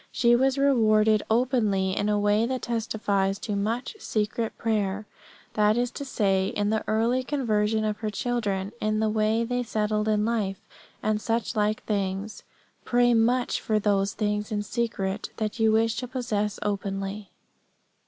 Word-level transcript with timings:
She 0.11 0.35
was 0.35 0.57
rewarded 0.57 1.21
openly 1.29 1.95
in 1.95 2.09
a 2.09 2.17
way 2.19 2.47
that 2.47 2.63
testifies 2.63 3.37
to 3.37 3.55
much 3.55 3.95
secret 3.99 4.57
prayer; 4.57 5.05
that 5.53 5.77
is 5.77 5.91
to 5.91 6.03
say, 6.03 6.47
in 6.47 6.71
the 6.71 6.83
early 6.87 7.23
conversion 7.23 7.85
of 7.85 7.97
her 7.97 8.09
children, 8.09 8.71
in 8.81 8.99
the 8.99 9.11
way 9.11 9.43
they 9.43 9.61
settled 9.61 10.07
in 10.07 10.25
life, 10.25 10.59
and 11.03 11.21
such 11.21 11.55
like 11.55 11.83
things. 11.83 12.41
Pray 12.83 13.13
much 13.13 13.61
for 13.61 13.77
those 13.77 14.15
things 14.15 14.51
in 14.51 14.63
secret 14.63 15.29
that 15.37 15.59
you 15.59 15.71
wish 15.71 15.93
to 15.97 16.07
possess 16.07 16.57
openly. 16.63 17.29